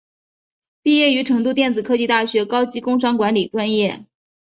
[0.81, 4.07] 毕业于成都电子科技大学高级工商管理专业。